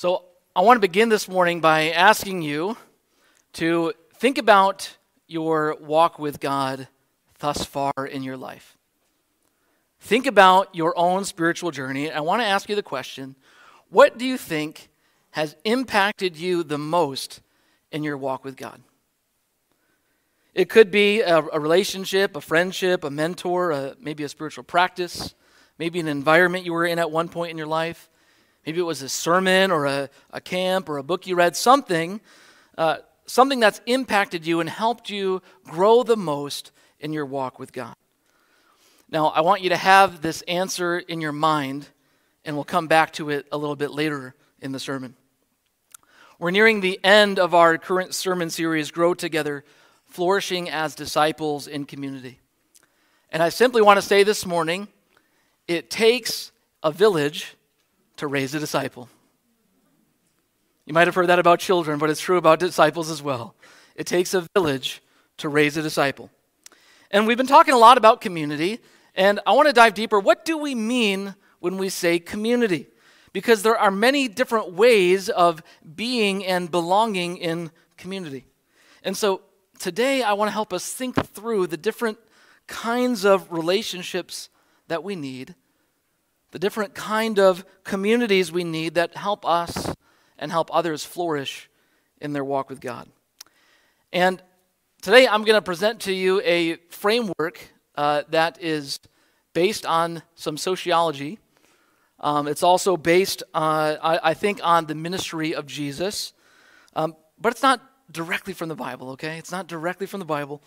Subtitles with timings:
[0.00, 0.24] So,
[0.56, 2.78] I want to begin this morning by asking you
[3.52, 6.88] to think about your walk with God
[7.38, 8.78] thus far in your life.
[10.00, 12.10] Think about your own spiritual journey.
[12.10, 13.36] I want to ask you the question
[13.90, 14.88] what do you think
[15.32, 17.42] has impacted you the most
[17.92, 18.80] in your walk with God?
[20.54, 25.34] It could be a, a relationship, a friendship, a mentor, a, maybe a spiritual practice,
[25.78, 28.08] maybe an environment you were in at one point in your life.
[28.66, 32.20] Maybe it was a sermon or a, a camp or a book you read, something,
[32.76, 37.72] uh, something that's impacted you and helped you grow the most in your walk with
[37.72, 37.94] God.
[39.08, 41.88] Now, I want you to have this answer in your mind,
[42.44, 45.16] and we'll come back to it a little bit later in the sermon.
[46.38, 49.64] We're nearing the end of our current sermon series, Grow Together,
[50.06, 52.38] Flourishing as Disciples in Community.
[53.30, 54.88] And I simply want to say this morning
[55.66, 57.56] it takes a village
[58.20, 59.08] to raise a disciple.
[60.84, 63.54] You might have heard that about children, but it's true about disciples as well.
[63.96, 65.02] It takes a village
[65.38, 66.30] to raise a disciple.
[67.10, 68.80] And we've been talking a lot about community,
[69.14, 70.20] and I want to dive deeper.
[70.20, 72.88] What do we mean when we say community?
[73.32, 75.62] Because there are many different ways of
[75.94, 78.44] being and belonging in community.
[79.02, 79.40] And so
[79.78, 82.18] today I want to help us think through the different
[82.66, 84.50] kinds of relationships
[84.88, 85.54] that we need
[86.50, 89.94] the different kind of communities we need that help us
[90.38, 91.70] and help others flourish
[92.20, 93.08] in their walk with God.
[94.12, 94.42] And
[95.02, 97.60] today I'm going to present to you a framework
[97.94, 98.98] uh, that is
[99.52, 101.38] based on some sociology.
[102.18, 106.32] Um, it's also based, uh, I, I, think, on the ministry of Jesus.
[106.94, 109.38] Um, but it's not directly from the Bible, okay?
[109.38, 110.62] It's not directly from the Bible.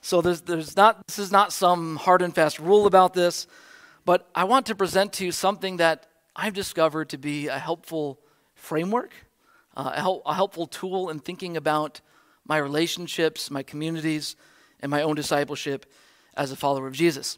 [0.00, 3.46] So there's, there's not, this is not some hard and fast rule about this.
[4.08, 8.18] But I want to present to you something that I've discovered to be a helpful
[8.54, 9.12] framework,
[9.76, 12.00] uh, a, help, a helpful tool in thinking about
[12.46, 14.34] my relationships, my communities,
[14.80, 15.84] and my own discipleship
[16.38, 17.36] as a follower of Jesus.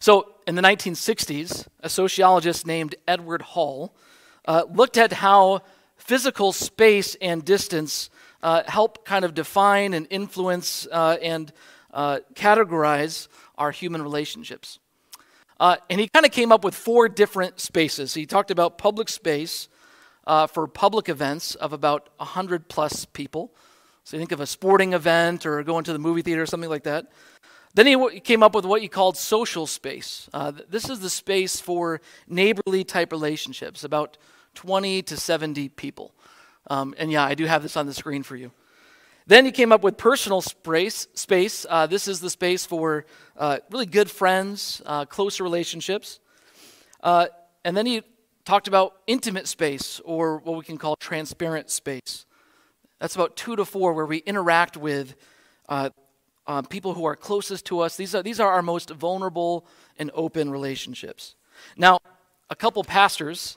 [0.00, 3.94] So, in the 1960s, a sociologist named Edward Hall
[4.46, 5.62] uh, looked at how
[5.96, 8.10] physical space and distance
[8.42, 11.52] uh, help kind of define and influence uh, and
[11.94, 14.80] uh, categorize our human relationships.
[15.60, 18.14] Uh, and he kind of came up with four different spaces.
[18.14, 19.68] He talked about public space
[20.26, 23.52] uh, for public events of about 100 plus people.
[24.04, 26.70] So you think of a sporting event or going to the movie theater or something
[26.70, 27.12] like that.
[27.74, 30.30] Then he came up with what he called social space.
[30.32, 34.16] Uh, this is the space for neighborly type relationships, about
[34.54, 36.14] 20 to 70 people.
[36.68, 38.50] Um, and yeah, I do have this on the screen for you.
[39.26, 41.06] Then he came up with personal space.
[41.14, 41.64] space.
[41.68, 43.04] Uh, this is the space for
[43.40, 46.20] uh, really good friends, uh, closer relationships.
[47.02, 47.26] Uh,
[47.64, 48.02] and then he
[48.44, 52.26] talked about intimate space, or what we can call transparent space.
[53.00, 55.16] That's about two to four, where we interact with
[55.68, 55.90] uh,
[56.46, 57.96] uh, people who are closest to us.
[57.96, 59.66] These are, these are our most vulnerable
[59.98, 61.34] and open relationships.
[61.76, 61.98] Now,
[62.50, 63.56] a couple pastors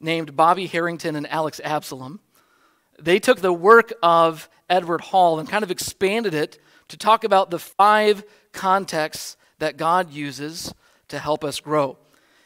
[0.00, 2.20] named Bobby Harrington and Alex Absalom
[2.98, 6.58] they took the work of Edward Hall and kind of expanded it
[6.88, 10.74] to talk about the five contexts that God uses
[11.08, 11.98] to help us grow.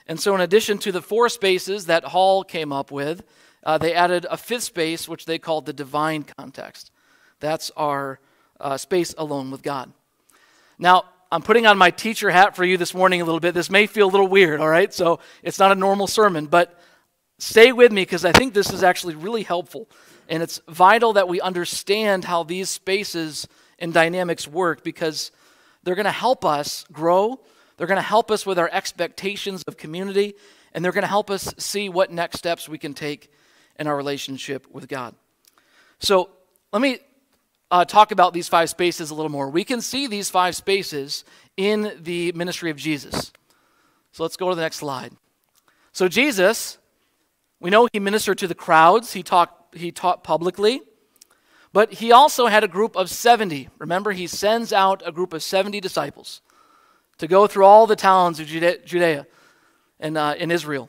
[0.06, 3.22] And so, in addition to the four spaces that Hall came up with,
[3.64, 6.90] uh, they added a fifth space, which they called the divine context.
[7.40, 8.18] That's our
[8.58, 9.92] uh, space alone with God.
[10.78, 13.52] Now, I'm putting on my teacher hat for you this morning a little bit.
[13.52, 14.92] This may feel a little weird, all right?
[14.94, 16.78] So, it's not a normal sermon, but
[17.38, 19.88] stay with me because I think this is actually really helpful.
[20.28, 23.46] And it's vital that we understand how these spaces
[23.78, 25.30] and dynamics work because
[25.82, 27.40] they're going to help us grow.
[27.76, 30.34] They're going to help us with our expectations of community,
[30.72, 33.30] and they're going to help us see what next steps we can take
[33.78, 35.14] in our relationship with God.
[36.00, 36.30] So,
[36.72, 36.98] let me
[37.70, 39.48] uh, talk about these five spaces a little more.
[39.48, 41.24] We can see these five spaces
[41.56, 43.32] in the ministry of Jesus.
[44.12, 45.12] So, let's go to the next slide.
[45.92, 46.78] So, Jesus,
[47.60, 50.80] we know he ministered to the crowds, he talked he taught publicly.
[51.72, 53.68] But he also had a group of 70.
[53.78, 56.40] Remember, he sends out a group of 70 disciples
[57.18, 59.26] to go through all the towns of Judea
[60.00, 60.88] and uh, in Israel.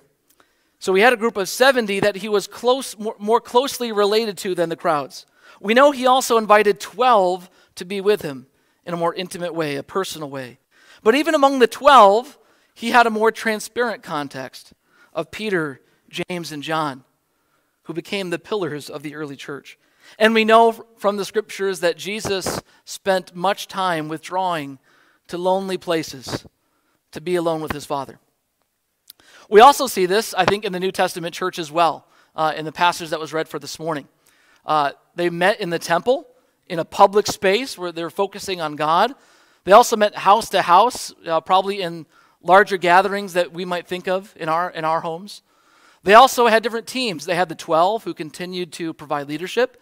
[0.79, 4.37] So he had a group of 70 that he was close, more, more closely related
[4.39, 5.25] to than the crowds.
[5.59, 8.47] We know he also invited 12 to be with him
[8.85, 10.59] in a more intimate way, a personal way.
[11.03, 12.37] But even among the 12,
[12.73, 14.73] he had a more transparent context
[15.13, 17.03] of Peter, James, and John
[17.89, 19.75] who became the pillars of the early church.
[20.17, 24.79] And we know from the scriptures that Jesus spent much time withdrawing
[25.27, 26.45] to lonely places
[27.11, 28.19] to be alone with his Father.
[29.49, 32.05] We also see this, I think, in the New Testament church as well.
[32.39, 34.07] uh, in the passage that was read for this morning.
[34.65, 36.25] Uh, they met in the temple
[36.67, 39.13] in a public space where they're focusing on God.
[39.65, 42.05] They also met house to house, uh, probably in
[42.41, 45.41] larger gatherings that we might think of in our, in our homes.
[46.03, 47.25] They also had different teams.
[47.25, 49.81] They had the 12 who continued to provide leadership.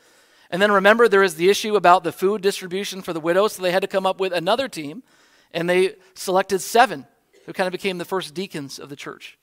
[0.49, 3.61] And then remember, there is the issue about the food distribution for the widows, so
[3.61, 5.03] they had to come up with another team,
[5.51, 7.05] and they selected seven
[7.45, 9.37] who kind of became the first deacons of the church.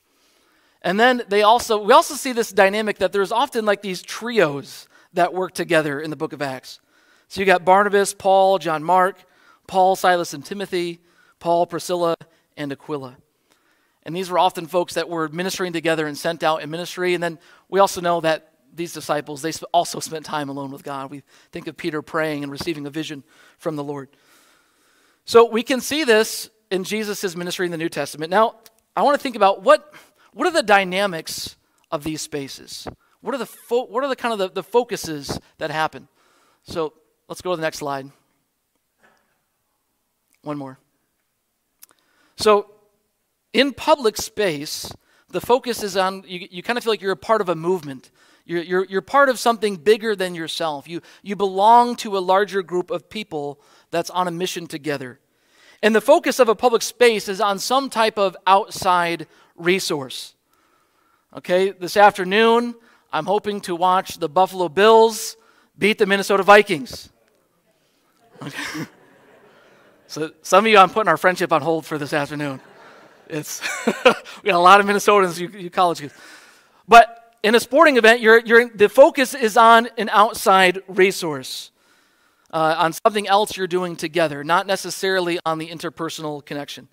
[0.81, 4.87] And then they also, we also see this dynamic that there's often like these trios
[5.13, 6.79] that work together in the book of Acts.
[7.27, 9.17] So you got Barnabas, Paul, John Mark,
[9.67, 10.99] Paul, Silas, and Timothy,
[11.39, 12.15] Paul, Priscilla,
[12.55, 13.17] and Aquila.
[14.03, 17.15] And these were often folks that were ministering together and sent out in ministry.
[17.15, 21.09] And then we also know that these disciples, they also spent time alone with God.
[21.09, 23.23] We think of Peter praying and receiving a vision
[23.57, 24.09] from the Lord.
[25.25, 28.29] So we can see this in Jesus' ministry in the New Testament.
[28.29, 28.55] Now,
[28.95, 29.93] I want to think about what,
[30.33, 31.55] what are the dynamics
[31.91, 32.87] of these spaces?
[33.21, 36.07] What are the, fo- what are the kind of the, the focuses that happen?
[36.63, 36.93] So
[37.27, 38.11] let's go to the next slide.
[40.43, 40.77] One more.
[42.37, 42.71] So,
[43.53, 44.91] in public space,
[45.29, 47.55] the focus is on, you, you kind of feel like you're a part of a
[47.55, 48.11] movement.
[48.45, 50.87] You're, you're, you're part of something bigger than yourself.
[50.87, 53.59] You, you belong to a larger group of people
[53.89, 55.19] that's on a mission together.
[55.81, 60.35] And the focus of a public space is on some type of outside resource.
[61.35, 62.75] Okay, this afternoon,
[63.11, 65.35] I'm hoping to watch the Buffalo Bills
[65.77, 67.09] beat the Minnesota Vikings.
[68.41, 68.85] Okay.
[70.07, 72.61] so, some of you, I'm putting our friendship on hold for this afternoon.
[73.27, 73.61] It's
[74.05, 76.13] we got a lot of Minnesotans, you, you college kids.
[76.87, 81.69] But in a sporting event, you're, you're, the focus is on an outside resource,
[82.49, 86.87] uh, on something else you're doing together, not necessarily on the interpersonal connection.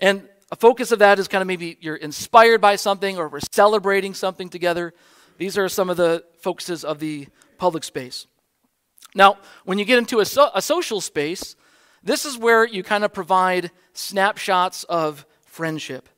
[0.00, 3.38] And a focus of that is kind of maybe you're inspired by something or we're
[3.52, 4.92] celebrating something together.
[5.38, 8.26] These are some of the focuses of the public space.
[9.14, 11.54] Now, when you get into a, so, a social space,
[12.02, 16.08] this is where you kind of provide snapshots of friendship.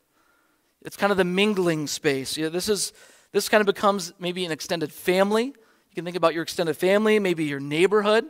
[0.81, 2.37] It's kind of the mingling space.
[2.37, 2.95] This is
[3.37, 5.45] this kind of becomes maybe an extended family.
[5.45, 8.25] You can think about your extended family, maybe your neighborhood.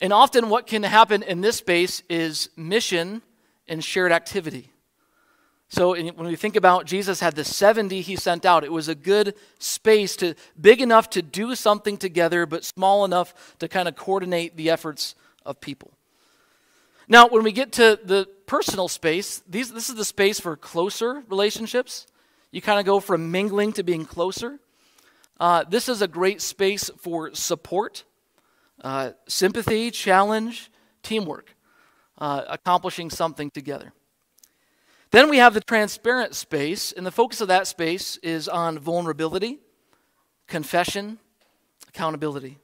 [0.00, 3.22] And often what can happen in this space is mission
[3.68, 4.72] and shared activity.
[5.68, 8.96] So when we think about Jesus had the 70 he sent out, it was a
[8.96, 13.94] good space to big enough to do something together but small enough to kind of
[13.94, 15.14] coordinate the efforts
[15.46, 15.92] of people.
[17.06, 21.22] Now, when we get to the personal space, these, this is the space for closer
[21.28, 22.08] relationships.
[22.54, 24.60] You kind of go from mingling to being closer.
[25.40, 28.04] Uh, this is a great space for support,
[28.84, 30.70] uh, sympathy, challenge,
[31.02, 31.56] teamwork,
[32.18, 33.92] uh, accomplishing something together.
[35.10, 39.58] Then we have the transparent space, and the focus of that space is on vulnerability,
[40.46, 41.18] confession,
[41.88, 42.58] accountability.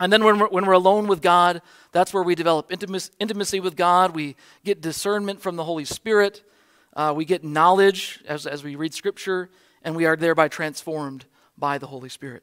[0.00, 1.60] And then when we're, when we're alone with God,
[1.92, 4.14] that's where we develop intimacy with God.
[4.14, 6.44] We get discernment from the Holy Spirit.
[6.98, 9.48] Uh, we get knowledge as, as we read Scripture,
[9.84, 12.42] and we are thereby transformed by the Holy Spirit.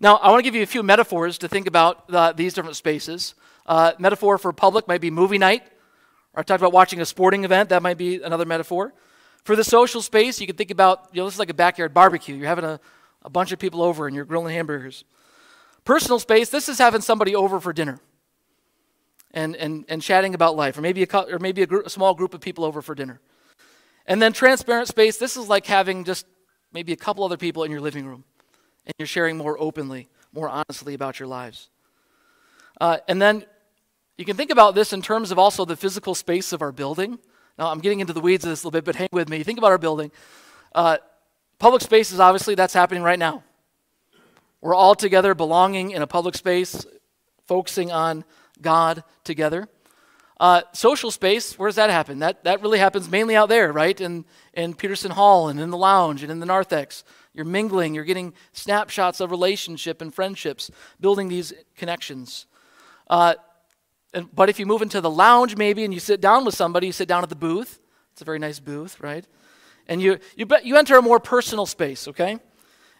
[0.00, 2.76] Now, I want to give you a few metaphors to think about uh, these different
[2.76, 3.34] spaces.
[3.66, 5.64] Uh, metaphor for public might be movie night.
[6.32, 7.68] Or I talked about watching a sporting event.
[7.68, 8.94] That might be another metaphor.
[9.44, 11.92] For the social space, you can think about, you know, this is like a backyard
[11.92, 12.34] barbecue.
[12.34, 12.80] You're having a,
[13.20, 15.04] a bunch of people over and you're grilling hamburgers.
[15.84, 18.00] Personal space, this is having somebody over for dinner
[19.30, 22.32] and, and, and chatting about life, or maybe, a, or maybe a, a small group
[22.32, 23.20] of people over for dinner.
[24.06, 26.26] And then transparent space, this is like having just
[26.72, 28.24] maybe a couple other people in your living room,
[28.86, 31.70] and you're sharing more openly, more honestly about your lives.
[32.80, 33.44] Uh, and then
[34.16, 37.18] you can think about this in terms of also the physical space of our building.
[37.58, 39.42] Now, I'm getting into the weeds of this a little bit, but hang with me.
[39.42, 40.10] Think about our building.
[40.74, 40.96] Uh,
[41.58, 43.42] public spaces, obviously, that's happening right now.
[44.60, 46.86] We're all together, belonging in a public space,
[47.46, 48.24] focusing on
[48.60, 49.68] God together.
[50.42, 52.18] Uh, social space, where does that happen?
[52.18, 54.00] That, that really happens mainly out there, right?
[54.00, 57.04] In, in Peterson Hall and in the lounge and in the narthex.
[57.32, 60.68] You're mingling, you're getting snapshots of relationship and friendships,
[60.98, 62.46] building these connections.
[63.08, 63.34] Uh,
[64.12, 66.88] and, but if you move into the lounge maybe and you sit down with somebody,
[66.88, 67.78] you sit down at the booth.
[68.10, 69.24] It's a very nice booth, right?
[69.86, 72.40] And you, you, you enter a more personal space, okay?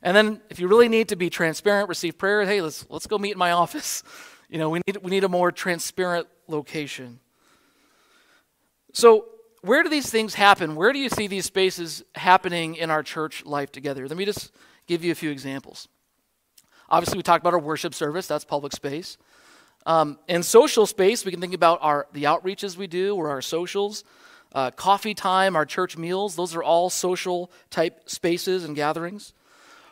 [0.01, 3.19] And then if you really need to be transparent, receive prayer, hey, let's, let's go
[3.19, 4.05] meet in my office.
[4.49, 7.19] You know, we need, we need a more transparent location.
[8.93, 9.27] So,
[9.63, 10.75] where do these things happen?
[10.75, 14.07] Where do you see these spaces happening in our church life together?
[14.09, 14.51] Let me just
[14.87, 15.89] give you a few examples.
[16.91, 19.17] Obviously, we talked about our worship service, that's public space.
[19.87, 23.41] Um, in social space, we can think about our, the outreaches we do or our
[23.41, 24.05] socials.
[24.55, 29.33] Uh, coffee time, our church meals, those are all social type spaces and gatherings.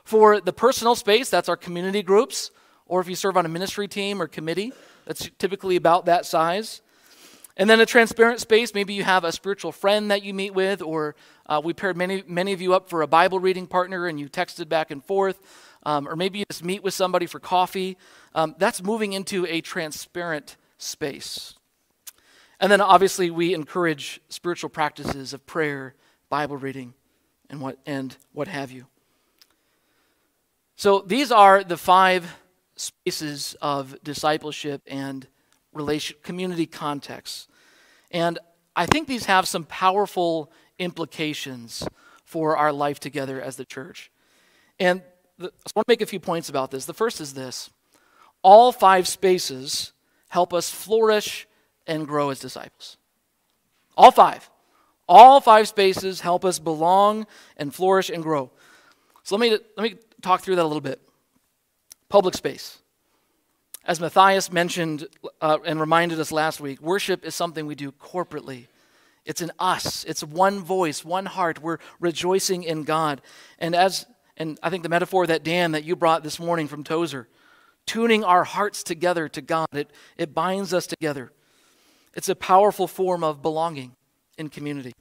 [0.05, 2.51] For the personal space, that's our community groups,
[2.87, 4.73] or if you serve on a ministry team or committee,
[5.07, 6.83] that's typically about that size.
[7.61, 10.81] And then a transparent space, maybe you have a spiritual friend that you meet with,
[10.81, 11.15] or
[11.45, 14.31] uh, we paired many, many of you up for a Bible reading partner and you
[14.31, 15.39] texted back and forth,
[15.83, 17.99] um, or maybe you just meet with somebody for coffee.
[18.35, 21.53] Um, that's moving into a transparent space.
[22.61, 25.95] And then obviously, we encourage spiritual practices of prayer,
[26.31, 26.95] Bible reading,
[27.51, 28.87] and what, and what have you.
[30.77, 32.39] So these are the five
[32.77, 35.27] spaces of discipleship and
[35.75, 37.49] relation, community contexts.
[38.11, 38.39] And
[38.75, 41.87] I think these have some powerful implications
[42.25, 44.11] for our life together as the church.
[44.79, 45.03] And
[45.39, 46.85] the, I want to make a few points about this.
[46.85, 47.71] The first is this
[48.43, 49.93] all five spaces
[50.29, 51.47] help us flourish
[51.87, 52.97] and grow as disciples.
[53.97, 54.49] All five.
[55.09, 57.27] All five spaces help us belong
[57.57, 58.51] and flourish and grow.
[59.25, 61.01] So let me, let me talk through that a little bit.
[62.09, 62.79] Public space.
[63.91, 65.09] As Matthias mentioned
[65.41, 68.69] uh, and reminded us last week, worship is something we do corporately.
[69.25, 70.05] It's in us.
[70.05, 71.61] It's one voice, one heart.
[71.61, 73.21] We're rejoicing in God.
[73.59, 74.07] And as
[74.37, 77.27] and I think the metaphor that Dan that you brought this morning from Tozer,
[77.85, 81.33] tuning our hearts together to God, it, it binds us together.
[82.15, 83.97] It's a powerful form of belonging
[84.39, 84.93] in community.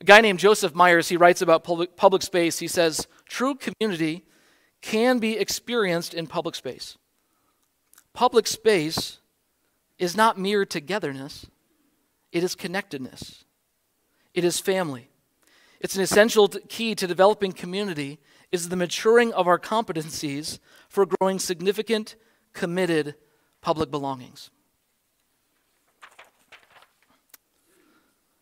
[0.00, 2.58] A guy named Joseph Myers, he writes about public, public space.
[2.58, 4.25] He says, True community
[4.86, 6.96] can be experienced in public space.
[8.12, 9.18] Public space
[9.98, 11.46] is not mere togetherness,
[12.30, 13.44] it is connectedness,
[14.32, 15.10] it is family.
[15.80, 18.20] It's an essential key to developing community
[18.52, 22.14] is the maturing of our competencies for growing significant,
[22.52, 23.16] committed
[23.60, 24.50] public belongings.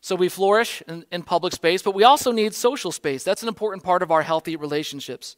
[0.02, 3.24] So we flourish in, in, public space, but we also need social space.
[3.24, 5.36] That's an important part of our healthy relationships.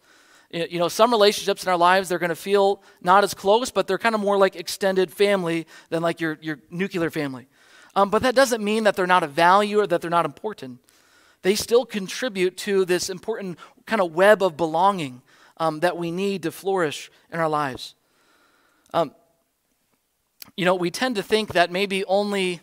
[0.51, 3.87] You know, some relationships in our lives, they're going to feel not as close, but
[3.87, 7.49] they're kind of more like extended family than like your, your nuclear family.
[7.95, 10.79] Um, but that doesn't mean that they're not of value or that they're not important.
[11.43, 15.23] They still contribute to this important kind of web of belonging
[15.57, 17.95] um, that we need to flourish in our lives.
[18.95, 19.15] Um,
[20.57, 22.61] you know, we tend to think that maybe only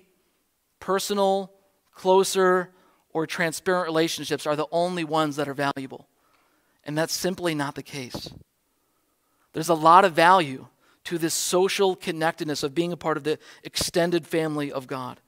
[0.79, 1.51] personal
[1.93, 2.71] closer,
[3.13, 6.07] or transparent relationships are the only ones that are valuable.
[6.85, 8.29] And that's simply not the case.
[9.53, 10.67] There's a lot of value
[11.05, 15.19] to this social connectedness of being a part of the extended family of God.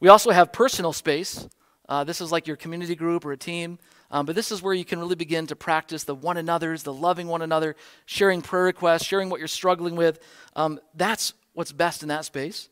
[0.00, 1.48] We also have personal space.
[1.88, 3.78] Uh, this is like your community group or a team.
[4.10, 6.92] Um, but this is where you can really begin to practice the one another's, the
[6.92, 7.74] loving one another,
[8.06, 10.20] sharing prayer requests, sharing what you're struggling with.
[10.54, 12.68] Um, that's what's best in that space.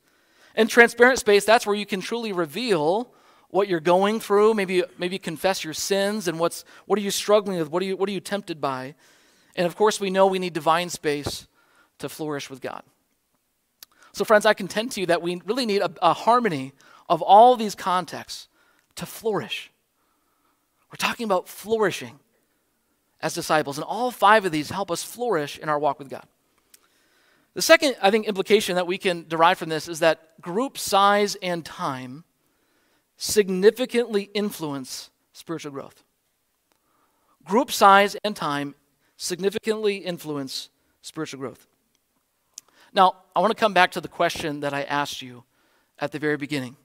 [0.54, 3.12] And transparent space, that's where you can truly reveal
[3.52, 4.54] what you're going through.
[4.54, 7.70] Maybe, maybe confess your sins and what's, what are you struggling with?
[7.70, 8.94] What are you, what are you tempted by?
[9.54, 11.46] And of course, we know we need divine space
[11.98, 12.82] to flourish with God.
[14.12, 16.72] So, friends, I contend to you that we really need a, a harmony
[17.08, 18.48] of all these contexts
[18.96, 19.70] to flourish.
[20.90, 22.18] We're talking about flourishing
[23.20, 26.24] as disciples, and all five of these help us flourish in our walk with God.
[27.54, 31.36] The second, I think, implication that we can derive from this is that group size
[31.42, 32.24] and time
[33.22, 36.02] significantly influence spiritual growth.
[37.44, 38.74] Group size and time
[39.16, 40.70] significantly influence
[41.02, 41.68] spiritual growth.
[42.92, 45.44] Now, I want to come back to the question that I asked you
[46.00, 46.76] at the very beginning.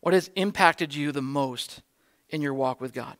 [0.00, 1.82] What has impacted you the most
[2.30, 3.18] in your walk with God?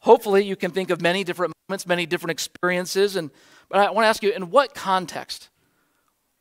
[0.00, 3.30] Hopefully, you can think of many different moments, many different experiences, and
[3.70, 5.48] but I want to ask you in what context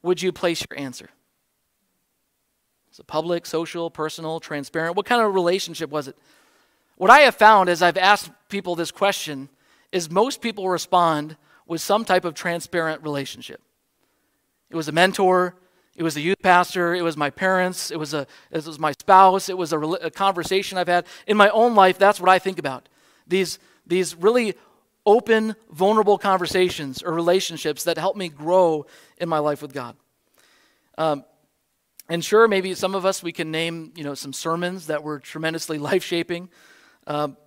[0.02, 1.10] would you place your answer?
[3.00, 4.96] It public, social, personal, transparent?
[4.96, 6.18] What kind of relationship was it?
[6.98, 9.50] What I have found as I've asked people this question
[9.92, 13.62] is most people respond with some type of transparent relationship.
[14.70, 15.56] It was a mentor,
[15.96, 18.92] it was a youth pastor, it was my parents, it was, a, it was my
[18.92, 21.06] spouse, it was a, a conversation I've had.
[21.26, 22.90] In my own life, that's what I think about.
[23.28, 24.56] These, these really
[25.06, 28.86] open, vulnerable conversations or relationships that help me grow
[29.18, 29.96] in my life with God.
[30.98, 31.24] Um,
[32.10, 35.20] and sure, maybe some of us we can name you know some sermons that were
[35.20, 36.50] tremendously life shaping.
[37.08, 37.38] Um,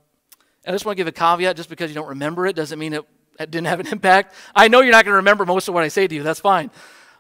[0.67, 2.93] I just want to give a caveat: just because you don't remember it doesn't mean
[2.95, 3.05] it,
[3.41, 4.35] it didn't have an impact.
[4.55, 6.23] I know you're not going to remember most of what I say to you.
[6.23, 6.71] That's fine.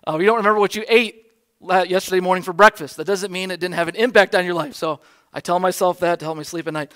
[0.06, 1.26] Uh, you don't remember what you ate
[1.60, 2.96] yesterday morning for breakfast.
[2.96, 4.74] That doesn't mean it didn't have an impact on your life.
[4.74, 5.00] So
[5.32, 6.92] I tell myself that to help me sleep at night.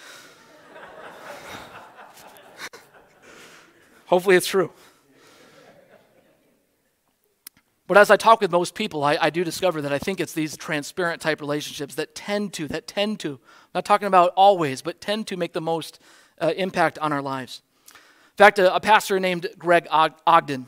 [4.06, 4.72] Hopefully, it's true.
[7.86, 10.32] But as I talk with most people, I, I, do discover that I think it's
[10.32, 13.38] these transparent type relationships that tend to, that tend to,
[13.74, 16.00] not talking about always, but tend to make the most
[16.40, 17.62] uh, impact on our lives.
[17.88, 20.66] In fact, a, a pastor named Greg Ogden,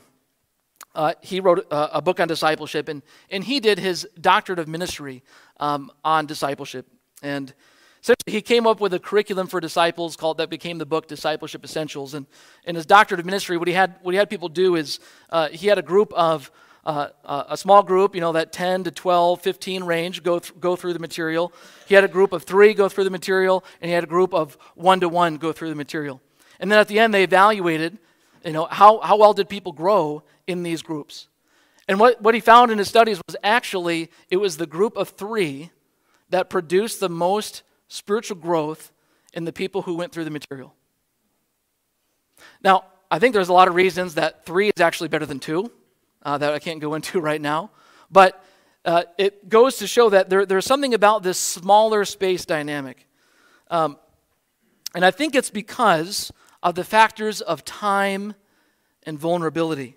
[0.95, 4.67] uh, he wrote a, a, book on discipleship, and, and he did his doctorate of
[4.67, 5.21] ministry
[5.59, 6.87] um, on discipleship.
[7.21, 7.53] And
[8.01, 11.63] essentially, he came up with a curriculum for disciples called that became the book Discipleship
[11.63, 12.13] Essentials.
[12.13, 12.25] And
[12.63, 14.99] in his doctorate of ministry, what he had, what he had people do is
[15.29, 16.49] uh, he had a group of
[16.85, 20.75] uh, a small group, you know, that 10 to 12, 15 range, go, th- go
[20.75, 21.51] through the material.
[21.87, 24.33] He had a group of three go through the material, and he had a group
[24.33, 26.21] of one to one go through the material.
[26.59, 27.97] And then at the end, they evaluated,
[28.43, 31.27] you know, how, how well did people grow in these groups.
[31.87, 35.09] And what, what he found in his studies was actually it was the group of
[35.09, 35.71] three
[36.29, 38.91] that produced the most spiritual growth
[39.33, 40.75] in the people who went through the material.
[42.63, 45.71] Now, I think there's a lot of reasons that three is actually better than two
[46.23, 47.71] uh, that I can't go into right now.
[48.11, 48.43] But
[48.85, 53.07] uh, it goes to show that there, there's something about this smaller space dynamic.
[53.69, 53.97] Um,
[54.95, 56.31] and I think it's because
[56.63, 58.33] of the factors of time
[59.03, 59.95] and vulnerability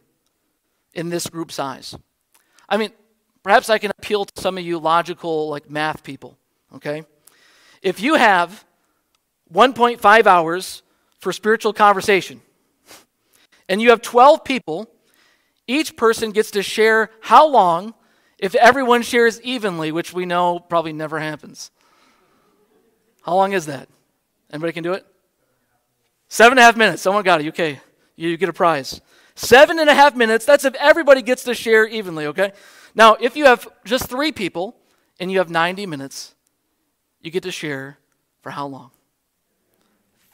[0.94, 1.96] in this group size.
[2.68, 2.90] I mean,
[3.42, 6.36] perhaps I can appeal to some of you logical, like math people,
[6.74, 7.04] okay?
[7.80, 8.64] If you have
[9.52, 10.82] 1.5 hours
[11.18, 12.40] for spiritual conversation,
[13.68, 14.91] and you have 12 people
[15.66, 17.94] each person gets to share how long
[18.38, 21.70] if everyone shares evenly, which we know probably never happens.
[23.22, 23.88] How long is that?
[24.52, 25.06] Anybody can do it?
[26.28, 27.02] Seven and a half minutes.
[27.02, 27.48] Someone got it.
[27.48, 27.80] Okay.
[28.16, 29.00] You get a prize.
[29.34, 30.44] Seven and a half minutes.
[30.44, 32.52] That's if everybody gets to share evenly, okay?
[32.94, 34.76] Now, if you have just three people
[35.18, 36.34] and you have 90 minutes,
[37.20, 37.98] you get to share
[38.42, 38.90] for how long?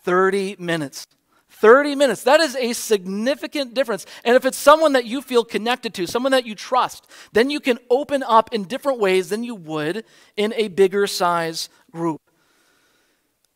[0.02, 1.06] 30 minutes.
[1.50, 2.22] 30 minutes.
[2.22, 4.06] That is a significant difference.
[4.24, 7.60] And if it's someone that you feel connected to, someone that you trust, then you
[7.60, 10.04] can open up in different ways than you would
[10.36, 12.20] in a bigger size group.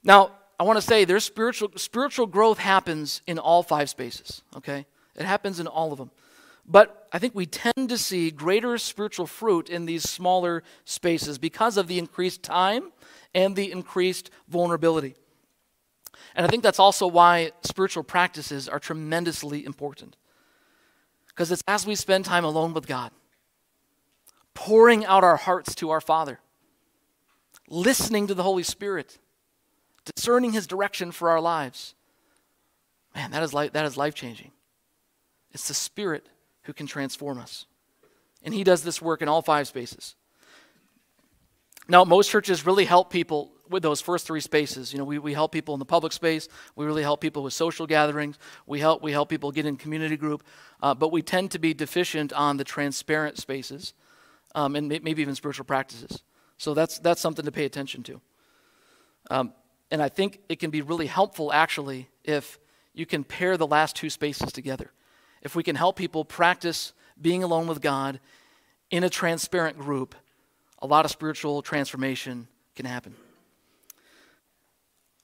[0.02, 4.86] Now, I want to say there's spiritual spiritual growth happens in all five spaces, okay?
[5.16, 6.10] It happens in all of them.
[6.66, 11.76] But I think we tend to see greater spiritual fruit in these smaller spaces because
[11.76, 12.92] of the increased time
[13.34, 15.16] and the increased vulnerability.
[16.34, 20.16] And I think that's also why spiritual practices are tremendously important.
[21.28, 23.10] Because it's as we spend time alone with God,
[24.54, 26.40] pouring out our hearts to our Father,
[27.68, 29.18] listening to the Holy Spirit,
[30.14, 31.94] discerning His direction for our lives.
[33.14, 34.52] Man, that is, life, that is life changing.
[35.52, 36.28] It's the Spirit
[36.62, 37.66] who can transform us.
[38.42, 40.16] And He does this work in all five spaces.
[41.88, 44.92] Now, most churches really help people with those first three spaces.
[44.92, 46.48] You know, we, we help people in the public space.
[46.76, 48.38] We really help people with social gatherings.
[48.66, 50.44] We help, we help people get in community group.
[50.80, 53.94] Uh, but we tend to be deficient on the transparent spaces
[54.54, 56.22] um, and maybe even spiritual practices.
[56.58, 58.20] So that's, that's something to pay attention to.
[59.30, 59.52] Um,
[59.90, 62.58] and I think it can be really helpful, actually, if
[62.94, 64.90] you can pair the last two spaces together.
[65.42, 68.20] If we can help people practice being alone with God
[68.90, 70.14] in a transparent group,
[70.80, 73.14] a lot of spiritual transformation can happen.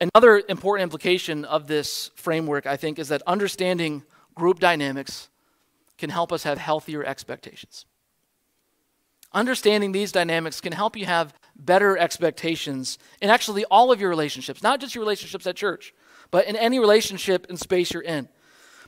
[0.01, 5.29] Another important implication of this framework, I think, is that understanding group dynamics
[5.97, 7.85] can help us have healthier expectations.
[9.33, 14.63] Understanding these dynamics can help you have better expectations in actually all of your relationships,
[14.63, 15.93] not just your relationships at church,
[16.31, 18.29] but in any relationship and space you're in.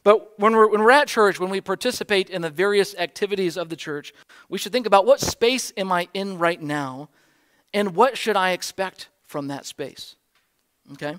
[0.02, 3.68] But when we're, when we're at church, when we participate in the various activities of
[3.68, 4.14] the church,
[4.48, 7.10] we should think about what space am I in right now
[7.74, 10.16] and what should I expect from that space?
[10.92, 11.16] Okay?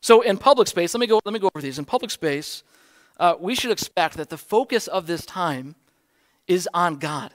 [0.00, 1.78] So in public space, let me go, let me go over these.
[1.78, 2.62] In public space,
[3.18, 5.74] uh, we should expect that the focus of this time
[6.46, 7.32] is on God.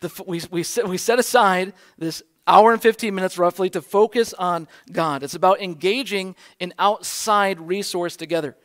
[0.00, 4.34] The, we, we, set, we set aside this hour and 15 minutes roughly to focus
[4.34, 5.22] on God.
[5.22, 8.56] It's about engaging an outside resource together.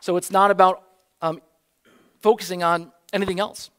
[0.00, 0.84] So it's not about
[1.20, 1.42] um,
[2.20, 3.70] focusing on anything else.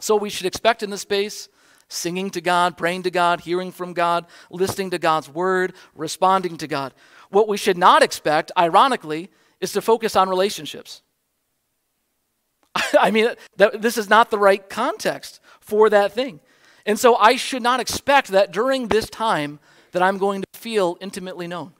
[0.00, 1.48] So we should expect in this space
[1.90, 6.66] singing to God, praying to God, hearing from God, listening to God's word, responding to
[6.66, 6.94] God.
[7.28, 11.02] What we should not expect, ironically, is to focus on relationships.
[12.98, 16.40] I mean, that, this is not the right context for that thing.
[16.86, 19.58] And so I should not expect that during this time
[19.92, 21.72] that I'm going to feel intimately known.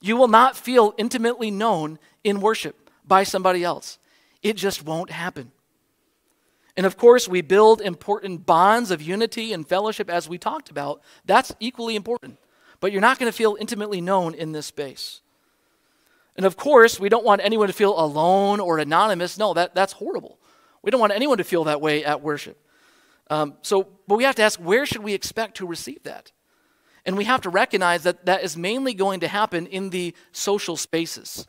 [0.00, 3.98] You will not feel intimately known in worship by somebody else.
[4.42, 5.52] It just won't happen.
[6.76, 11.02] And of course, we build important bonds of unity and fellowship as we talked about.
[11.24, 12.38] That's equally important.
[12.80, 15.20] But you're not going to feel intimately known in this space.
[16.36, 19.38] And of course, we don't want anyone to feel alone or anonymous.
[19.38, 20.38] No, that, that's horrible.
[20.82, 22.60] We don't want anyone to feel that way at worship.
[23.30, 26.32] Um, so, but we have to ask where should we expect to receive that?
[27.06, 30.76] And we have to recognize that that is mainly going to happen in the social
[30.76, 31.46] spaces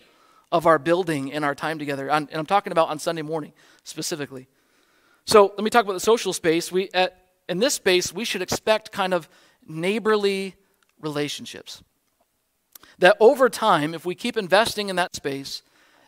[0.51, 2.09] of our building and our time together.
[2.09, 4.47] and I'm talking about on Sunday morning specifically.
[5.25, 6.71] So let me talk about the social space.
[6.71, 7.17] We, at,
[7.49, 9.27] in this space, we should expect kind of
[9.67, 10.55] neighborly
[10.99, 11.83] relationships.
[12.99, 15.61] That over time, if we keep investing in that space,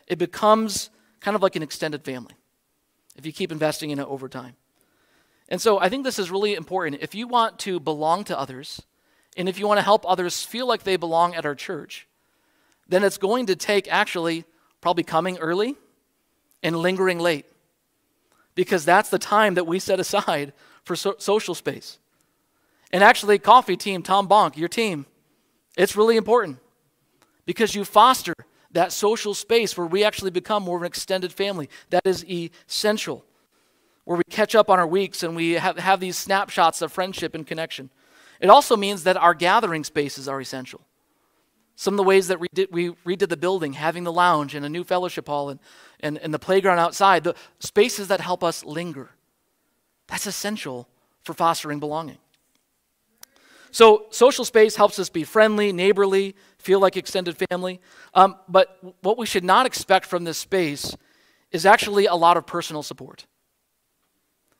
[0.06, 2.34] it becomes kind of like an extended family
[3.16, 4.54] if you keep investing in it over time.
[5.48, 7.02] And so I think this is really important.
[7.02, 8.82] If you want to belong to others,
[9.36, 12.06] and if you want to help others feel like they belong at our church,
[12.88, 14.44] then it's going to take actually
[14.80, 15.76] probably coming early
[16.62, 17.46] and lingering late.
[18.58, 22.00] Because that's the time that we set aside for so- social space.
[22.90, 25.06] And actually, coffee team, Tom Bonk, your team,
[25.76, 26.58] it's really important
[27.46, 28.34] because you foster
[28.72, 31.70] that social space where we actually become more of an extended family.
[31.90, 33.24] That is essential.
[34.02, 37.36] Where we catch up on our weeks and we have, have these snapshots of friendship
[37.36, 37.90] and connection.
[38.40, 40.80] It also means that our gathering spaces are essential.
[41.80, 44.66] Some of the ways that we, did, we redid the building, having the lounge and
[44.66, 45.60] a new fellowship hall and,
[46.00, 49.10] and, and the playground outside, the spaces that help us linger.
[50.08, 50.88] That's essential
[51.22, 52.18] for fostering belonging.
[53.70, 57.80] So, social space helps us be friendly, neighborly, feel like extended family.
[58.12, 60.96] Um, but what we should not expect from this space
[61.52, 63.24] is actually a lot of personal support.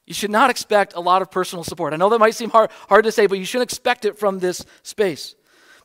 [0.07, 1.95] You should not expect a lot of personal support.
[1.95, 4.39] I know that might seem hard, hard to say, but you shouldn't expect it from
[4.39, 5.35] this space.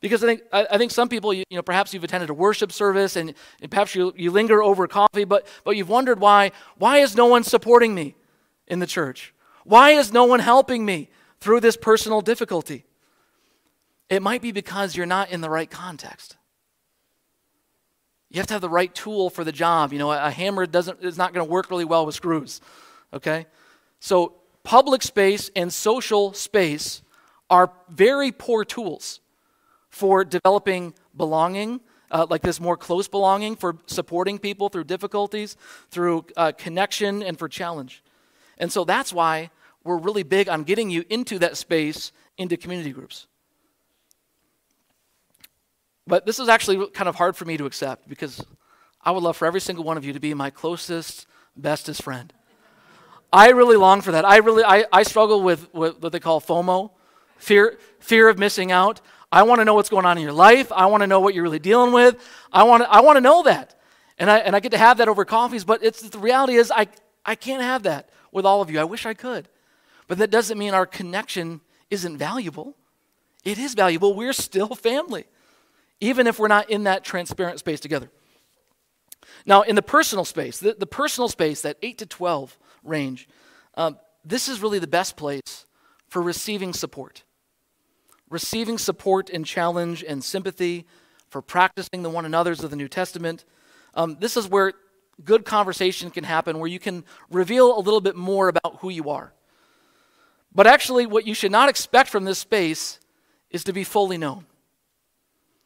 [0.04, 2.34] Because I think, I, I think some people, you, you, know, perhaps you've attended a
[2.34, 6.52] worship service and, and perhaps you, you linger over coffee, but, but you've wondered why,
[6.78, 8.14] why is no one supporting me
[8.68, 9.34] in the church?
[9.64, 12.84] Why is no one helping me through this personal difficulty?
[14.10, 16.36] It might be because you're not in the right context.
[18.30, 19.94] You have to have the right tool for the job.
[19.94, 22.60] You know, a, a hammer doesn't is not going to work really well with screws.
[23.14, 23.46] Okay?
[24.02, 27.04] So public space and social space
[27.50, 29.22] are very poor tools
[29.94, 31.80] for developing belonging,
[32.10, 35.56] uh, like this more close belonging, for supporting people through difficulties,
[35.92, 38.04] through uh, connection, and for challenge.
[38.58, 39.52] And so that's why
[39.84, 43.28] we're really big on getting you into that space into community groups.
[46.08, 48.44] But this is actually kind of hard for me to accept because
[49.04, 52.34] I would love for every single one of you to be my closest, bestest friend.
[53.32, 54.26] I really long for that.
[54.26, 56.90] I really I, I struggle with, with what they call FOMO,
[57.38, 59.02] fear fear of missing out.
[59.34, 60.72] I want to know what's going on in your life.
[60.72, 62.16] I want to know what you're really dealing with.
[62.52, 63.74] I want to, I want to know that.
[64.20, 66.72] And I, and I get to have that over coffees, but it's, the reality is
[66.72, 66.88] I,
[67.26, 68.80] I can't have that with all of you.
[68.80, 69.50] I wish I could.
[70.08, 72.76] But that doesn't mean our connection isn't valuable.
[73.44, 74.14] It is valuable.
[74.14, 75.26] We're still family
[76.04, 78.12] even if we're not in that transparent space together.
[79.46, 83.30] Now, in the personal space, the, the personal space, that 8 to 12 range,
[83.76, 85.66] um, this is really the best place
[86.10, 87.24] for receiving support.
[88.30, 90.86] Receiving support and challenge and sympathy,
[91.34, 93.44] for practicing the one another's of the New Testament.
[93.96, 94.74] Um, this is where
[95.26, 99.10] good conversation can happen, where you can reveal a little bit more about who you
[99.10, 99.34] are.
[100.54, 103.00] But actually, what you should not expect from this space
[103.50, 104.46] is to be fully known.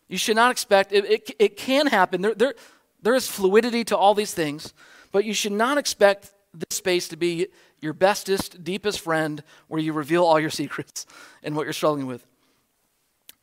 [0.08, 2.22] You should not expect, it, it, it can happen.
[2.22, 2.56] There, there,
[3.02, 4.74] there is fluidity to all these things,
[5.12, 7.48] but you should not expect this space to be
[7.82, 11.06] your bestest, deepest friend where you reveal all your secrets
[11.44, 12.26] and what you're struggling with.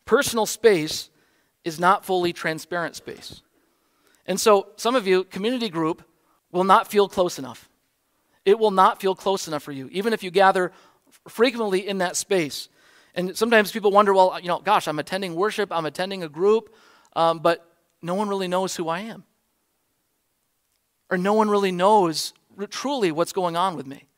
[0.04, 1.10] Personal space
[1.64, 3.42] is not fully transparent space.
[4.26, 6.02] And so, some of you, community group,
[6.52, 7.68] will not feel close enough.
[8.44, 10.72] It will not feel close enough for you, even if you gather
[11.28, 12.68] frequently in that space.
[13.14, 16.74] And sometimes people wonder, well, you know, gosh, I'm attending worship, I'm attending a group,
[17.14, 17.66] um, but
[18.02, 19.24] no one really knows who I am.
[21.10, 22.34] Or no one really knows
[22.70, 24.08] truly what's going on with me.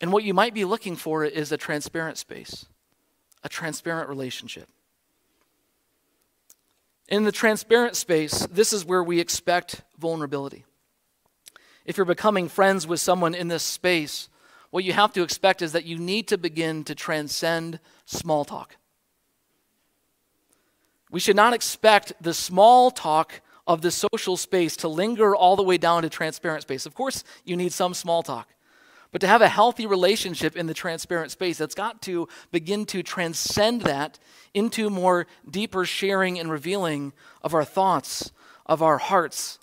[0.00, 2.66] And what you might be looking for is a transparent space,
[3.44, 4.68] a transparent relationship.
[7.08, 10.64] In the transparent space, this is where we expect vulnerability.
[11.84, 14.30] If you're becoming friends with someone in this space,
[14.70, 18.76] what you have to expect is that you need to begin to transcend small talk.
[21.10, 25.62] We should not expect the small talk of the social space to linger all the
[25.62, 26.86] way down to transparent space.
[26.86, 28.48] Of course, you need some small talk.
[29.14, 33.00] But to have a healthy relationship in the transparent space, that's got to begin to
[33.04, 34.18] transcend that
[34.54, 38.32] into more deeper sharing and revealing of our thoughts,
[38.66, 39.60] of our hearts,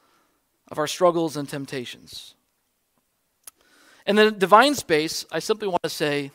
[0.70, 2.34] of our struggles and temptations.
[4.08, 6.32] In the divine space, I simply want to say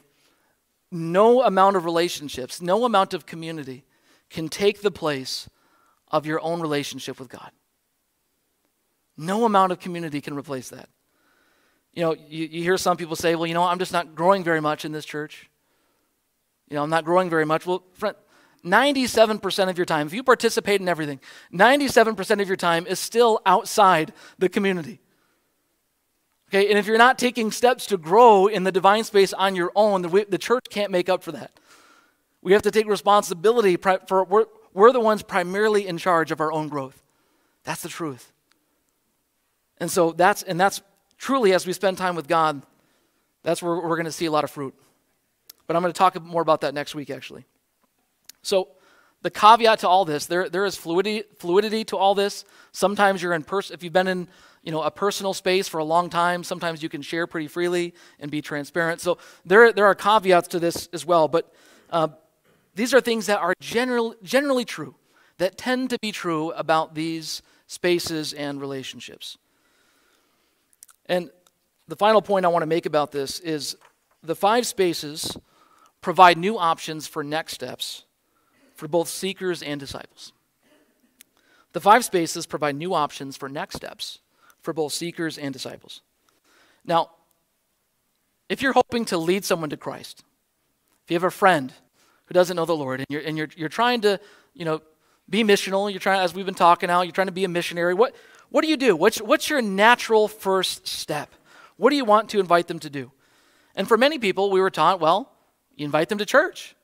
[0.92, 3.84] no amount of relationships, no amount of community
[4.28, 5.48] can take the place
[6.10, 7.50] of your own relationship with God.
[9.16, 10.90] No amount of community can replace that.
[11.96, 14.44] You know, you, you hear some people say, well, you know, I'm just not growing
[14.44, 15.48] very much in this church.
[16.68, 17.64] You know, I'm not growing very much.
[17.64, 18.14] Well, friend,
[18.64, 21.20] 97% of your time, if you participate in everything,
[21.52, 25.00] 97% of your time is still outside the community.
[26.50, 29.72] Okay, and if you're not taking steps to grow in the divine space on your
[29.74, 31.58] own, the, the church can't make up for that.
[32.42, 36.52] We have to take responsibility for, we're, we're the ones primarily in charge of our
[36.52, 37.02] own growth.
[37.64, 38.32] That's the truth.
[39.78, 40.82] And so that's, and that's
[41.18, 42.62] truly as we spend time with God,
[43.42, 44.74] that's where we're going to see a lot of fruit.
[45.66, 47.44] But I'm going to talk more about that next week, actually.
[48.42, 48.68] So,
[49.22, 52.44] the caveat to all this, there, there is fluidity, fluidity to all this.
[52.70, 54.28] Sometimes you're in person, if you've been in
[54.62, 57.94] you know, a personal space for a long time, sometimes you can share pretty freely
[58.20, 59.00] and be transparent.
[59.00, 61.28] So, there, there are caveats to this as well.
[61.28, 61.52] But
[61.90, 62.08] uh,
[62.74, 64.94] these are things that are general, generally true,
[65.38, 69.38] that tend to be true about these spaces and relationships.
[71.08, 71.30] And
[71.88, 73.76] the final point I want to make about this is
[74.22, 75.36] the five spaces
[76.00, 78.04] provide new options for next steps
[78.74, 80.32] for both seekers and disciples.
[81.72, 84.20] The five spaces provide new options for next steps
[84.60, 86.02] for both seekers and disciples.
[86.84, 87.10] Now,
[88.48, 90.24] if you're hoping to lead someone to Christ,
[91.04, 91.72] if you have a friend
[92.26, 94.20] who doesn't know the Lord and you're, and you're, you're trying to,
[94.54, 94.80] you know,
[95.28, 97.94] be missional, you're trying, as we've been talking now, you're trying to be a missionary,
[97.94, 98.14] what,
[98.50, 98.96] what do you do?
[98.96, 101.34] What's, what's your natural first step?
[101.76, 103.12] What do you want to invite them to do?
[103.74, 105.32] And for many people, we were taught, well,
[105.74, 106.76] you invite them to church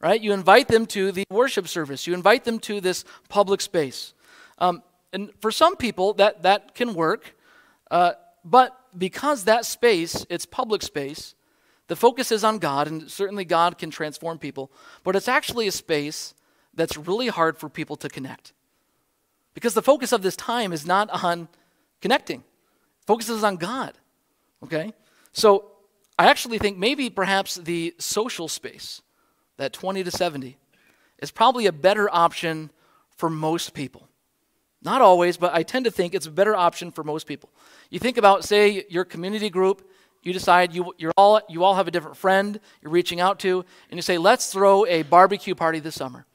[0.00, 0.20] right?
[0.20, 4.14] You invite them to the worship service, you invite them to this public space.
[4.58, 4.82] Um,
[5.12, 7.34] and for some people, that, that can work.
[7.90, 8.12] Uh,
[8.44, 11.34] but because that space, it's public space,
[11.86, 14.70] the focus is on God, and certainly God can transform people,
[15.04, 16.34] but it's actually a space
[16.74, 18.52] that's really hard for people to connect.
[19.58, 21.48] Because the focus of this time is not on
[22.00, 22.44] connecting,
[23.08, 23.92] focus is on God.
[24.62, 24.92] Okay?
[25.32, 25.72] So
[26.16, 29.02] I actually think maybe perhaps the social space
[29.56, 30.56] that 20 to 70
[31.18, 32.70] is probably a better option
[33.16, 34.06] for most people.
[34.80, 37.50] Not always, but I tend to think it's a better option for most people.
[37.90, 39.90] You think about, say, your community group,
[40.22, 43.64] you decide you, you're all, you all have a different friend you're reaching out to,
[43.90, 46.26] and you say, let's throw a barbecue party this summer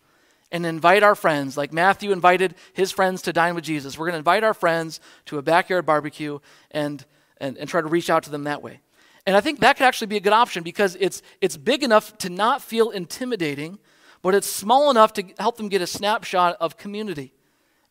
[0.53, 3.97] and invite our friends, like Matthew invited his friends to dine with Jesus.
[3.97, 6.37] We're going to invite our friends to a backyard barbecue
[6.69, 7.03] and,
[7.37, 8.79] and, and try to reach out to them that way.
[9.25, 12.15] And I think that could actually be a good option because it's, it's big enough
[12.19, 13.79] to not feel intimidating,
[14.21, 17.33] but it's small enough to help them get a snapshot of community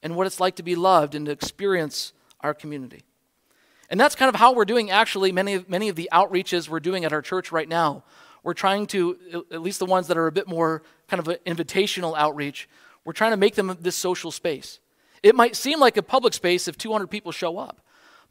[0.00, 3.02] and what it's like to be loved and to experience our community.
[3.90, 6.80] And that's kind of how we're doing actually many of, many of the outreaches we're
[6.80, 8.04] doing at our church right now.
[8.42, 11.36] We're trying to, at least the ones that are a bit more kind of an
[11.46, 12.68] invitational outreach,
[13.04, 14.80] we're trying to make them this social space.
[15.22, 17.80] It might seem like a public space if 200 people show up.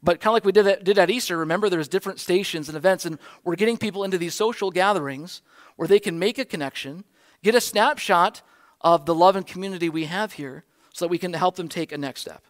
[0.02, 2.76] But kind of like we did at, did at Easter, remember there's different stations and
[2.76, 5.42] events, and we're getting people into these social gatherings
[5.76, 7.04] where they can make a connection,
[7.42, 8.42] get a snapshot
[8.80, 11.92] of the love and community we have here so that we can help them take
[11.92, 12.44] a next step.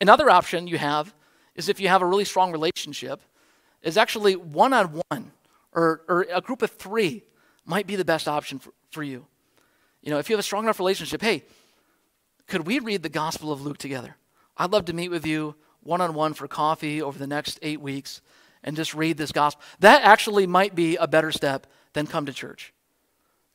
[0.00, 1.14] Another option you have
[1.56, 3.20] is if you have a really strong relationship,
[3.82, 5.32] is actually one on one
[5.74, 7.24] or, or a group of three
[7.64, 9.26] might be the best option for, for you.
[10.02, 11.44] You know, if you have a strong enough relationship, hey,
[12.46, 14.16] could we read the Gospel of Luke together?
[14.56, 17.80] I'd love to meet with you one on one for coffee over the next eight
[17.80, 18.20] weeks
[18.62, 19.62] and just read this gospel.
[19.80, 22.72] That actually might be a better step than come to church,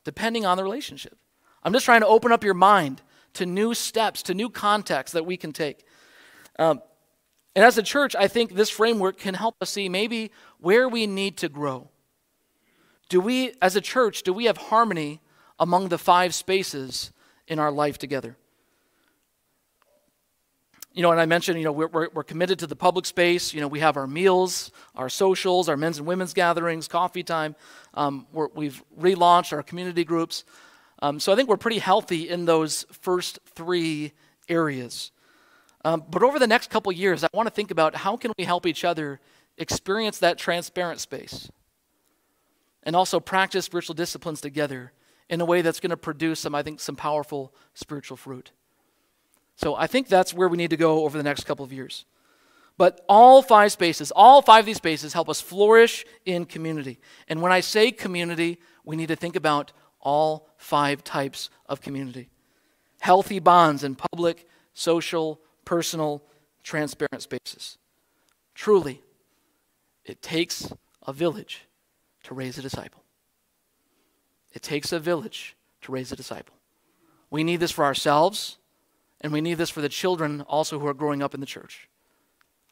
[0.04, 1.18] depending on the relationship.
[1.62, 3.02] I'm just trying to open up your mind
[3.34, 5.84] to new steps, to new contexts that we can take.
[6.58, 6.80] Um,
[7.54, 11.06] and as a church, I think this framework can help us see maybe where we
[11.06, 11.90] need to grow.
[13.10, 15.20] Do we, as a church, do we have harmony
[15.58, 17.12] among the five spaces
[17.46, 18.36] in our life together?
[20.92, 23.54] you know, and I mentioned, you know, we're, we're, we're, committed to the public space.
[23.54, 27.54] You know, we have our meals, our socials, our men's and women's gatherings, coffee time.
[27.94, 30.44] Um, we have relaunched our community groups.
[31.00, 34.12] Um, so I think we're pretty healthy in those first three
[34.48, 35.12] areas.
[35.84, 38.44] Um, but over the next couple years, I want to think about how can we
[38.44, 39.20] help each other
[39.58, 41.50] experience that transparent space
[42.82, 44.92] and also practice spiritual disciplines together
[45.28, 48.50] in a way that's going to produce some, I think, some powerful spiritual fruit.
[49.56, 52.04] So I think that's where we need to go over the next couple of years.
[52.78, 56.98] But all five spaces, all five of these spaces help us flourish in community.
[57.28, 62.30] And when I say community, we need to think about all five types of community
[63.00, 66.22] healthy bonds in public, social, personal,
[66.62, 67.78] transparent spaces.
[68.54, 69.02] Truly,
[70.04, 70.70] it takes
[71.06, 71.62] a village
[72.24, 73.02] to raise a disciple.
[74.52, 76.54] It takes a village to raise a disciple.
[77.30, 78.58] We need this for ourselves.
[79.20, 81.88] And we need this for the children also who are growing up in the church.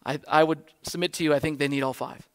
[0.05, 2.27] I, I would submit to you, I think they need all five.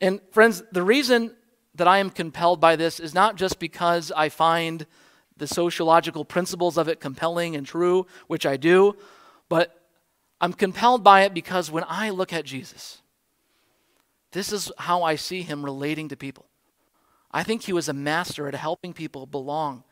[0.00, 1.34] And friends, the reason
[1.74, 4.86] that I am compelled by this is not just because I find
[5.36, 8.96] the sociological principles of it compelling and true, which I do,
[9.48, 9.80] but
[10.40, 13.02] I'm compelled by it because when I look at Jesus,
[14.34, 16.46] this is how I see him relating to people.
[17.30, 19.84] I think he was a master at helping people belong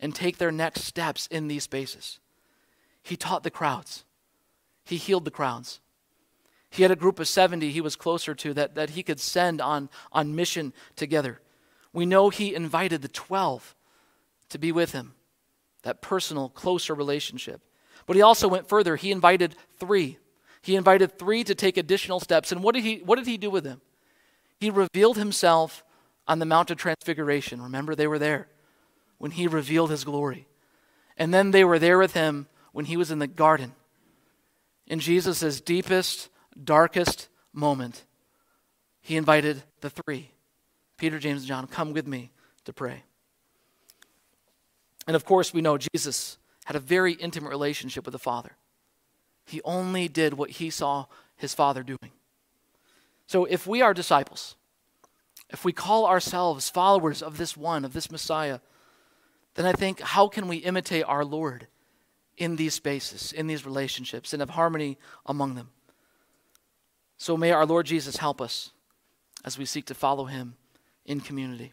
[0.00, 2.18] and take their next steps in these spaces.
[3.02, 4.04] He taught the crowds,
[4.84, 5.80] he healed the crowds.
[6.70, 9.60] He had a group of 70 he was closer to that, that he could send
[9.60, 11.40] on, on mission together.
[11.92, 13.76] We know he invited the 12
[14.48, 15.14] to be with him,
[15.84, 17.60] that personal, closer relationship.
[18.06, 18.96] But he also went further.
[18.96, 20.18] He invited three.
[20.64, 22.50] He invited three to take additional steps.
[22.50, 23.82] And what did he, what did he do with them?
[24.58, 25.84] He revealed himself
[26.26, 27.60] on the Mount of Transfiguration.
[27.60, 28.48] Remember, they were there
[29.18, 30.48] when he revealed his glory.
[31.18, 33.74] And then they were there with him when he was in the garden.
[34.86, 36.30] In Jesus' deepest,
[36.62, 38.04] darkest moment,
[39.02, 40.30] he invited the three
[40.96, 42.30] Peter, James, and John, come with me
[42.64, 43.02] to pray.
[45.06, 48.56] And of course, we know Jesus had a very intimate relationship with the Father.
[49.44, 52.10] He only did what he saw his Father doing.
[53.26, 54.56] So if we are disciples,
[55.50, 58.60] if we call ourselves followers of this one, of this Messiah,
[59.54, 61.68] then I think how can we imitate our Lord
[62.36, 65.70] in these spaces, in these relationships, and have harmony among them?
[67.16, 68.72] So may our Lord Jesus help us
[69.44, 70.56] as we seek to follow him
[71.06, 71.72] in community.